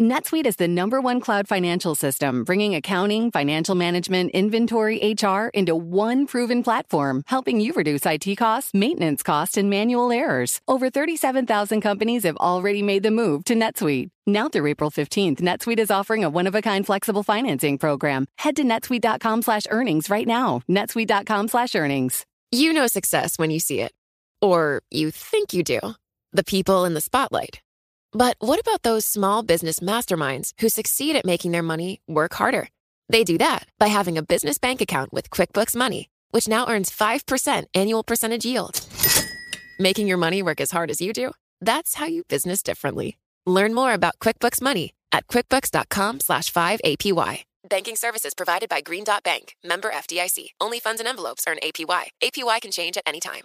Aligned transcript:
NetSuite 0.00 0.46
is 0.46 0.56
the 0.56 0.66
number 0.66 0.98
one 0.98 1.20
cloud 1.20 1.46
financial 1.46 1.94
system, 1.94 2.42
bringing 2.42 2.74
accounting, 2.74 3.30
financial 3.30 3.74
management, 3.74 4.30
inventory, 4.30 4.96
HR 5.12 5.48
into 5.52 5.76
one 5.76 6.26
proven 6.26 6.62
platform, 6.62 7.22
helping 7.26 7.60
you 7.60 7.74
reduce 7.74 8.06
IT 8.06 8.34
costs, 8.36 8.72
maintenance 8.72 9.22
costs, 9.22 9.58
and 9.58 9.68
manual 9.68 10.10
errors. 10.10 10.62
Over 10.66 10.88
37,000 10.88 11.82
companies 11.82 12.22
have 12.22 12.38
already 12.38 12.82
made 12.82 13.02
the 13.02 13.10
move 13.10 13.44
to 13.44 13.54
NetSuite. 13.54 14.08
Now 14.26 14.48
through 14.48 14.68
April 14.68 14.90
15th, 14.90 15.42
NetSuite 15.42 15.78
is 15.78 15.90
offering 15.90 16.24
a 16.24 16.30
one-of-a-kind 16.30 16.86
flexible 16.86 17.22
financing 17.22 17.76
program. 17.76 18.24
Head 18.38 18.56
to 18.56 18.64
netsuite.com 18.64 19.42
slash 19.42 19.64
earnings 19.68 20.08
right 20.08 20.26
now. 20.26 20.62
netsuite.com 20.66 21.48
slash 21.48 21.74
earnings. 21.74 22.24
You 22.50 22.72
know 22.72 22.86
success 22.86 23.38
when 23.38 23.50
you 23.50 23.60
see 23.60 23.82
it. 23.82 23.92
Or 24.40 24.80
you 24.90 25.10
think 25.10 25.52
you 25.52 25.62
do. 25.62 25.78
The 26.32 26.44
people 26.44 26.86
in 26.86 26.94
the 26.94 27.02
spotlight 27.02 27.60
but 28.12 28.36
what 28.40 28.60
about 28.60 28.82
those 28.82 29.06
small 29.06 29.42
business 29.42 29.80
masterminds 29.80 30.52
who 30.60 30.68
succeed 30.68 31.16
at 31.16 31.24
making 31.24 31.52
their 31.52 31.62
money 31.62 32.00
work 32.06 32.34
harder? 32.34 32.68
They 33.08 33.24
do 33.24 33.38
that 33.38 33.66
by 33.78 33.88
having 33.88 34.16
a 34.18 34.22
business 34.22 34.58
bank 34.58 34.80
account 34.80 35.12
with 35.12 35.30
QuickBooks 35.30 35.76
Money, 35.76 36.10
which 36.30 36.48
now 36.48 36.68
earns 36.68 36.90
5% 36.90 37.64
annual 37.74 38.02
percentage 38.02 38.44
yield. 38.44 38.86
Making 39.78 40.06
your 40.06 40.18
money 40.18 40.42
work 40.42 40.60
as 40.60 40.70
hard 40.70 40.90
as 40.90 41.00
you 41.00 41.12
do? 41.12 41.32
That's 41.60 41.94
how 41.94 42.06
you 42.06 42.24
business 42.24 42.62
differently. 42.62 43.16
Learn 43.46 43.74
more 43.74 43.92
about 43.92 44.18
QuickBooks 44.18 44.62
Money 44.62 44.94
at 45.12 45.26
quickbooks.com 45.26 46.20
slash 46.20 46.52
5APY. 46.52 47.44
Banking 47.68 47.96
services 47.96 48.34
provided 48.34 48.68
by 48.68 48.80
Green 48.80 49.04
Dot 49.04 49.22
Bank, 49.22 49.54
member 49.62 49.90
FDIC. 49.90 50.48
Only 50.60 50.80
funds 50.80 51.00
and 51.00 51.08
envelopes 51.08 51.44
earn 51.46 51.58
APY. 51.62 52.04
APY 52.22 52.60
can 52.60 52.70
change 52.70 52.96
at 52.96 53.02
any 53.06 53.20
time. 53.20 53.44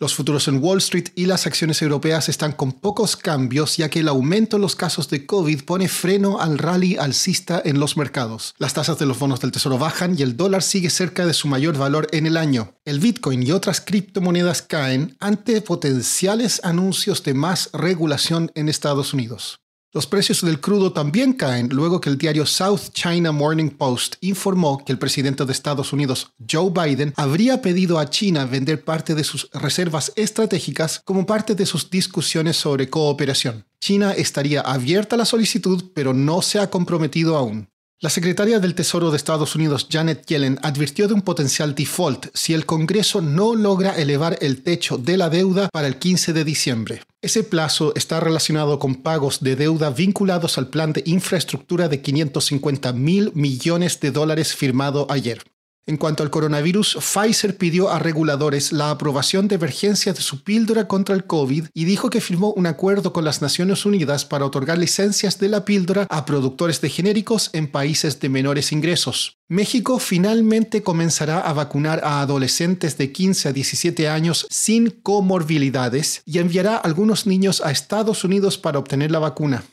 Los 0.00 0.14
futuros 0.14 0.46
en 0.46 0.62
Wall 0.62 0.78
Street 0.78 1.08
y 1.16 1.26
las 1.26 1.46
acciones 1.46 1.82
europeas 1.82 2.28
están 2.28 2.52
con 2.52 2.72
pocos 2.72 3.16
cambios 3.16 3.76
ya 3.76 3.88
que 3.88 4.00
el 4.00 4.08
aumento 4.08 4.56
en 4.56 4.62
los 4.62 4.76
casos 4.76 5.08
de 5.08 5.26
COVID 5.26 5.64
pone 5.64 5.88
freno 5.88 6.40
al 6.40 6.58
rally 6.58 6.96
alcista 6.96 7.60
en 7.64 7.80
los 7.80 7.96
mercados. 7.96 8.54
Las 8.58 8.74
tasas 8.74 8.98
de 8.98 9.06
los 9.06 9.18
bonos 9.18 9.40
del 9.40 9.52
tesoro 9.52 9.76
bajan 9.76 10.16
y 10.16 10.22
el 10.22 10.36
dólar 10.36 10.62
sigue 10.62 10.90
cerca 10.90 11.26
de 11.26 11.34
su 11.34 11.48
mayor 11.48 11.76
valor 11.76 12.06
en 12.12 12.26
el 12.26 12.36
año. 12.36 12.74
El 12.84 13.00
Bitcoin 13.00 13.42
y 13.42 13.50
otras 13.50 13.80
criptomonedas 13.80 14.62
caen 14.62 15.16
ante 15.18 15.60
potenciales 15.62 16.60
anuncios 16.62 17.22
de 17.24 17.34
más 17.34 17.70
regulación 17.72 18.52
en 18.54 18.68
Estados 18.68 19.12
Unidos. 19.12 19.60
Los 19.94 20.06
precios 20.06 20.42
del 20.42 20.60
crudo 20.60 20.92
también 20.92 21.32
caen 21.32 21.70
luego 21.70 21.98
que 21.98 22.10
el 22.10 22.18
diario 22.18 22.44
South 22.44 22.90
China 22.92 23.32
Morning 23.32 23.70
Post 23.70 24.16
informó 24.20 24.84
que 24.84 24.92
el 24.92 24.98
presidente 24.98 25.46
de 25.46 25.52
Estados 25.52 25.94
Unidos, 25.94 26.30
Joe 26.46 26.70
Biden, 26.70 27.14
habría 27.16 27.62
pedido 27.62 27.98
a 27.98 28.10
China 28.10 28.44
vender 28.44 28.84
parte 28.84 29.14
de 29.14 29.24
sus 29.24 29.48
reservas 29.50 30.12
estratégicas 30.14 31.00
como 31.06 31.24
parte 31.24 31.54
de 31.54 31.64
sus 31.64 31.88
discusiones 31.88 32.58
sobre 32.58 32.90
cooperación. 32.90 33.64
China 33.80 34.12
estaría 34.12 34.60
abierta 34.60 35.16
a 35.16 35.18
la 35.18 35.24
solicitud, 35.24 35.82
pero 35.94 36.12
no 36.12 36.42
se 36.42 36.58
ha 36.58 36.68
comprometido 36.68 37.38
aún. 37.38 37.70
La 38.00 38.10
secretaria 38.10 38.60
del 38.60 38.76
Tesoro 38.76 39.10
de 39.10 39.16
Estados 39.16 39.56
Unidos, 39.56 39.88
Janet 39.90 40.24
Yellen, 40.24 40.60
advirtió 40.62 41.08
de 41.08 41.14
un 41.14 41.22
potencial 41.22 41.74
default 41.74 42.26
si 42.32 42.54
el 42.54 42.64
Congreso 42.64 43.20
no 43.20 43.56
logra 43.56 43.96
elevar 43.96 44.38
el 44.40 44.62
techo 44.62 44.98
de 44.98 45.16
la 45.16 45.28
deuda 45.28 45.68
para 45.72 45.88
el 45.88 45.98
15 45.98 46.32
de 46.32 46.44
diciembre. 46.44 47.02
Ese 47.20 47.42
plazo 47.42 47.92
está 47.96 48.20
relacionado 48.20 48.78
con 48.78 49.02
pagos 49.02 49.40
de 49.40 49.56
deuda 49.56 49.90
vinculados 49.90 50.58
al 50.58 50.68
plan 50.68 50.92
de 50.92 51.02
infraestructura 51.06 51.88
de 51.88 52.00
550 52.00 52.92
mil 52.92 53.32
millones 53.34 53.98
de 53.98 54.12
dólares 54.12 54.54
firmado 54.54 55.08
ayer. 55.10 55.42
En 55.88 55.96
cuanto 55.96 56.22
al 56.22 56.28
coronavirus, 56.28 56.98
Pfizer 57.00 57.56
pidió 57.56 57.88
a 57.88 57.98
reguladores 57.98 58.72
la 58.72 58.90
aprobación 58.90 59.48
de 59.48 59.54
emergencia 59.54 60.12
de 60.12 60.20
su 60.20 60.44
píldora 60.44 60.86
contra 60.86 61.14
el 61.14 61.24
COVID 61.24 61.68
y 61.72 61.84
dijo 61.86 62.10
que 62.10 62.20
firmó 62.20 62.52
un 62.52 62.66
acuerdo 62.66 63.14
con 63.14 63.24
las 63.24 63.40
Naciones 63.40 63.86
Unidas 63.86 64.26
para 64.26 64.44
otorgar 64.44 64.76
licencias 64.76 65.38
de 65.38 65.48
la 65.48 65.64
píldora 65.64 66.06
a 66.10 66.26
productores 66.26 66.82
de 66.82 66.90
genéricos 66.90 67.48
en 67.54 67.68
países 67.68 68.20
de 68.20 68.28
menores 68.28 68.70
ingresos. 68.70 69.38
México 69.48 69.98
finalmente 69.98 70.82
comenzará 70.82 71.40
a 71.40 71.54
vacunar 71.54 72.02
a 72.04 72.20
adolescentes 72.20 72.98
de 72.98 73.10
15 73.10 73.48
a 73.48 73.52
17 73.54 74.10
años 74.10 74.46
sin 74.50 74.90
comorbilidades 74.90 76.20
y 76.26 76.38
enviará 76.38 76.76
algunos 76.76 77.26
niños 77.26 77.62
a 77.64 77.70
Estados 77.70 78.24
Unidos 78.24 78.58
para 78.58 78.78
obtener 78.78 79.10
la 79.10 79.20
vacuna. 79.20 79.64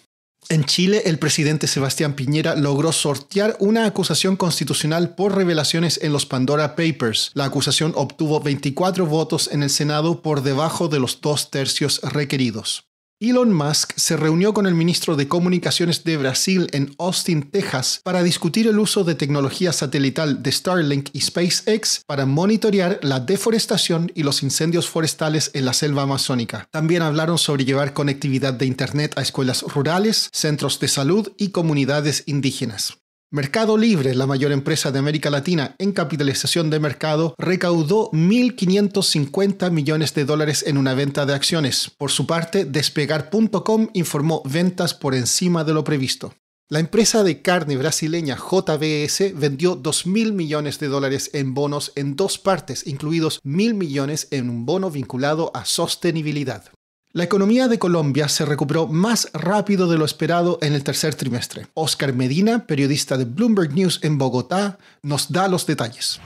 En 0.47 0.63
Chile, 0.65 1.01
el 1.05 1.17
presidente 1.17 1.65
Sebastián 1.65 2.13
Piñera 2.13 2.55
logró 2.55 2.91
sortear 2.91 3.57
una 3.59 3.85
acusación 3.85 4.35
constitucional 4.35 5.15
por 5.15 5.35
revelaciones 5.35 5.99
en 6.03 6.13
los 6.13 6.27
Pandora 6.27 6.75
Papers. 6.75 7.31
La 7.33 7.45
acusación 7.45 7.93
obtuvo 7.95 8.39
24 8.39 9.07
votos 9.07 9.49
en 9.51 9.63
el 9.63 9.71
Senado 9.71 10.21
por 10.21 10.43
debajo 10.43 10.87
de 10.87 10.99
los 10.99 11.19
dos 11.19 11.49
tercios 11.49 11.99
requeridos. 12.03 12.85
Elon 13.21 13.53
Musk 13.53 13.93
se 13.95 14.17
reunió 14.17 14.53
con 14.53 14.67
el 14.67 14.75
ministro 14.75 15.15
de 15.15 15.29
Comunicaciones 15.29 16.03
de 16.03 16.17
Brasil 16.17 16.67
en 16.73 16.93
Austin, 16.99 17.49
Texas, 17.49 18.01
para 18.03 18.23
discutir 18.23 18.67
el 18.67 18.77
uso 18.77 19.05
de 19.05 19.15
tecnología 19.15 19.71
satelital 19.71 20.43
de 20.43 20.51
Starlink 20.51 21.11
y 21.13 21.21
SpaceX 21.21 22.03
para 22.05 22.25
monitorear 22.25 22.99
la 23.03 23.21
deforestación 23.21 24.11
y 24.15 24.23
los 24.23 24.43
incendios 24.43 24.89
forestales 24.89 25.51
en 25.53 25.63
la 25.63 25.71
selva 25.71 26.01
amazónica. 26.01 26.67
También 26.71 27.03
hablaron 27.03 27.37
sobre 27.37 27.63
llevar 27.63 27.93
conectividad 27.93 28.53
de 28.53 28.65
Internet 28.65 29.17
a 29.17 29.21
escuelas 29.21 29.61
rurales, 29.61 30.29
centros 30.33 30.81
de 30.81 30.89
salud 30.89 31.31
y 31.37 31.51
comunidades 31.51 32.23
indígenas. 32.25 33.04
Mercado 33.35 33.77
Libre, 33.77 34.15
la 34.15 34.27
mayor 34.27 34.53
empresa 34.53 34.93
de 34.93 34.99
América 34.99 35.29
Latina 35.29 35.75
en 35.77 35.91
capitalización 35.91 36.69
de 36.69 36.79
mercado, 36.79 37.35
recaudó 37.37 38.09
1.550 38.11 39.71
millones 39.71 40.13
de 40.13 40.23
dólares 40.23 40.63
en 40.65 40.77
una 40.77 40.93
venta 40.93 41.25
de 41.25 41.33
acciones. 41.33 41.91
Por 41.97 42.11
su 42.11 42.27
parte, 42.27 42.63
despegar.com 42.63 43.89
informó 43.91 44.41
ventas 44.45 44.93
por 44.93 45.15
encima 45.15 45.65
de 45.65 45.73
lo 45.73 45.83
previsto. 45.83 46.33
La 46.69 46.79
empresa 46.79 47.25
de 47.25 47.41
carne 47.41 47.75
brasileña 47.75 48.37
JBS 48.37 49.37
vendió 49.37 49.75
2.000 49.83 50.31
millones 50.31 50.79
de 50.79 50.87
dólares 50.87 51.29
en 51.33 51.53
bonos 51.53 51.91
en 51.97 52.15
dos 52.15 52.37
partes, 52.37 52.87
incluidos 52.87 53.41
1.000 53.43 53.73
millones 53.73 54.29
en 54.31 54.49
un 54.49 54.65
bono 54.65 54.89
vinculado 54.89 55.51
a 55.53 55.65
sostenibilidad. 55.65 56.71
La 57.15 57.23
economía 57.23 57.69
de 57.69 57.79
Colombia 57.79 58.27
se 58.27 58.43
recuperó 58.43 58.87
más 58.87 59.31
rápido 59.31 59.87
de 59.87 59.97
lo 59.97 60.03
esperado 60.03 60.59
en 60.61 60.73
el 60.73 60.83
tercer 60.83 61.15
trimestre. 61.15 61.67
Oscar 61.73 62.13
Medina, 62.13 62.67
periodista 62.67 63.15
de 63.15 63.23
Bloomberg 63.23 63.73
News 63.73 64.01
en 64.03 64.17
Bogotá, 64.17 64.79
nos 65.01 65.31
da 65.31 65.47
los 65.47 65.65
detalles. 65.65 66.19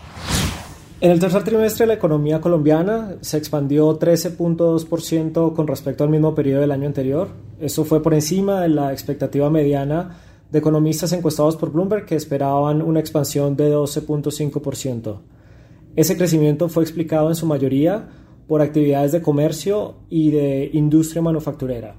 En 1.00 1.12
el 1.12 1.20
tercer 1.20 1.44
trimestre 1.44 1.86
la 1.86 1.94
economía 1.94 2.42
colombiana 2.42 3.18
se 3.22 3.38
expandió 3.38 4.00
13.2% 4.00 5.54
con 5.54 5.68
respecto 5.68 6.04
al 6.04 6.10
mismo 6.10 6.34
periodo 6.34 6.62
del 6.62 6.72
año 6.72 6.88
anterior. 6.88 7.28
Eso 7.60 7.86
fue 7.86 8.02
por 8.02 8.16
encima 8.16 8.62
de 8.62 8.70
la 8.70 8.92
expectativa 8.92 9.48
mediana 9.52 10.18
de 10.52 10.58
economistas 10.58 11.14
encuestados 11.14 11.56
por 11.56 11.72
Bloomberg 11.72 12.08
que 12.08 12.16
esperaban 12.16 12.82
una 12.82 13.00
expansión 13.00 13.56
de 13.56 13.76
12.5%. 13.76 15.20
Ese 15.96 16.18
crecimiento 16.18 16.68
fue 16.68 16.82
explicado 16.82 17.30
en 17.30 17.36
su 17.36 17.46
mayoría 17.46 18.08
por 18.50 18.64
actividades 18.64 19.12
de 19.12 19.22
comercio 19.22 19.98
y 20.10 20.32
de 20.32 20.72
industria 20.74 21.22
manufacturera. 21.22 21.96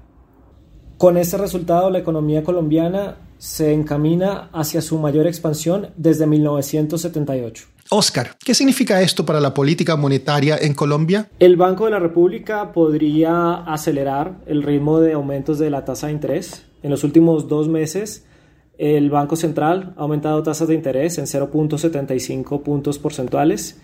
Con 0.97 1.15
este 1.15 1.37
resultado, 1.37 1.89
la 1.89 1.99
economía 1.99 2.43
colombiana 2.43 3.15
se 3.37 3.73
encamina 3.73 4.49
hacia 4.51 4.81
su 4.81 4.99
mayor 4.99 5.27
expansión 5.27 5.91
desde 5.95 6.27
1978. 6.27 7.67
Oscar, 7.89 8.35
¿qué 8.43 8.53
significa 8.53 9.01
esto 9.01 9.25
para 9.25 9.39
la 9.39 9.53
política 9.53 9.95
monetaria 9.95 10.57
en 10.57 10.73
Colombia? 10.73 11.29
El 11.39 11.55
Banco 11.55 11.85
de 11.85 11.91
la 11.91 11.99
República 11.99 12.73
podría 12.73 13.63
acelerar 13.63 14.41
el 14.45 14.61
ritmo 14.61 14.99
de 14.99 15.13
aumentos 15.13 15.57
de 15.57 15.69
la 15.69 15.85
tasa 15.85 16.07
de 16.07 16.13
interés 16.13 16.65
En 16.83 16.89
los 16.91 17.05
últimos 17.05 17.47
dos 17.47 17.69
meses, 17.69 18.25
el 18.77 19.09
Banco 19.09 19.37
Central 19.37 19.93
ha 19.95 20.01
aumentado 20.01 20.43
tasas 20.43 20.67
de 20.67 20.75
interés 20.75 21.17
en 21.17 21.27
0.75 21.27 22.61
puntos 22.61 22.99
porcentuales 22.99 23.79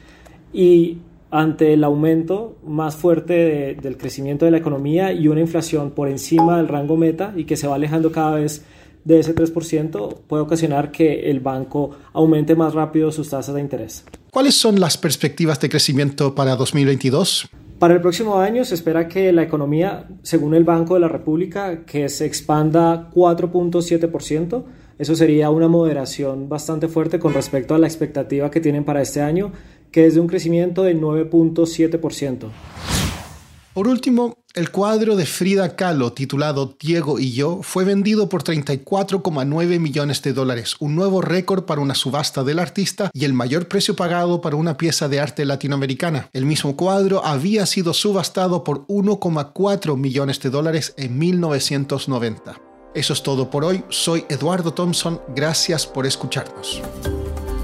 y 0.51 0.97
ante 1.29 1.73
el 1.73 1.83
aumento 1.83 2.57
más 2.65 2.95
fuerte 2.95 3.75
del 3.81 3.97
crecimiento 3.97 4.45
de 4.45 4.51
la 4.51 4.57
economía 4.57 5.11
y 5.11 5.27
una 5.27 5.41
inflación 5.41 5.91
por 5.91 6.07
encima 6.07 6.57
del 6.57 6.67
rango 6.67 6.97
meta 6.97 7.33
y 7.35 7.45
que 7.45 7.57
se 7.57 7.67
va 7.67 7.75
alejando 7.75 8.11
cada 8.11 8.35
vez 8.35 8.63
de 9.03 9.19
ese 9.19 9.33
3%, 9.33 10.17
puede 10.27 10.43
ocasionar 10.43 10.91
que 10.91 11.29
el 11.29 11.39
banco 11.39 11.91
aumente 12.11 12.55
más 12.55 12.73
rápido 12.73 13.11
sus 13.11 13.29
tasas 13.29 13.55
de 13.55 13.61
interés. 13.61 14.03
¿Cuáles 14.31 14.55
son 14.55 14.81
las 14.81 14.97
perspectivas 14.97 15.59
de 15.61 15.69
crecimiento 15.69 16.35
para 16.35 16.57
2022? 16.57 17.49
Para 17.79 17.93
el 17.93 18.01
próximo 18.01 18.39
año 18.39 18.65
se 18.65 18.73
espera 18.73 19.07
que 19.07 19.31
la 19.31 19.43
economía, 19.43 20.07
según 20.23 20.55
el 20.55 20.63
Banco 20.63 20.95
de 20.95 20.99
la 20.99 21.07
República, 21.07 21.85
que 21.85 22.09
se 22.09 22.25
expanda 22.25 23.09
4.7%. 23.11 24.63
Eso 24.97 25.15
sería 25.15 25.51
una 25.51 25.67
moderación 25.67 26.49
bastante 26.49 26.87
fuerte 26.87 27.19
con 27.19 27.35
respecto 27.35 27.75
a 27.75 27.77
la 27.77 27.85
expectativa 27.85 28.49
que 28.49 28.59
tienen 28.59 28.83
para 28.83 29.03
este 29.03 29.21
año, 29.21 29.51
que 29.97 30.05
es 30.05 30.13
de 30.13 30.19
un 30.19 30.27
crecimiento 30.27 30.83
del 30.83 31.01
9.7%. 31.01 32.51
Por 33.73 33.87
último, 33.87 34.37
el 34.53 34.69
cuadro 34.69 35.15
de 35.15 35.25
Frida 35.25 35.75
Kahlo 35.75 36.13
titulado 36.13 36.77
Diego 36.79 37.17
y 37.17 37.31
yo 37.31 37.61
fue 37.63 37.83
vendido 37.83 38.29
por 38.29 38.43
34,9 38.43 39.79
millones 39.79 40.21
de 40.21 40.33
dólares, 40.33 40.75
un 40.79 40.95
nuevo 40.95 41.21
récord 41.21 41.63
para 41.63 41.81
una 41.81 41.95
subasta 41.95 42.43
del 42.43 42.59
artista 42.59 43.09
y 43.11 43.25
el 43.25 43.33
mayor 43.33 43.67
precio 43.67 43.95
pagado 43.95 44.39
para 44.39 44.55
una 44.55 44.77
pieza 44.77 45.09
de 45.09 45.19
arte 45.19 45.45
latinoamericana. 45.45 46.29
El 46.31 46.45
mismo 46.45 46.77
cuadro 46.77 47.25
había 47.25 47.65
sido 47.65 47.95
subastado 47.95 48.63
por 48.63 48.85
1,4 48.85 49.97
millones 49.97 50.39
de 50.41 50.51
dólares 50.51 50.93
en 50.97 51.17
1990. 51.17 52.61
Eso 52.93 53.13
es 53.13 53.23
todo 53.23 53.49
por 53.49 53.65
hoy. 53.65 53.83
Soy 53.89 54.25
Eduardo 54.29 54.75
Thompson. 54.75 55.19
Gracias 55.35 55.87
por 55.87 56.05
escucharnos. 56.05 56.83